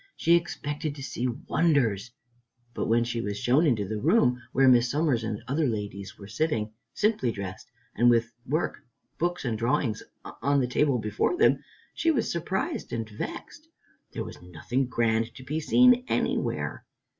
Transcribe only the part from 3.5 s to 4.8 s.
into the room where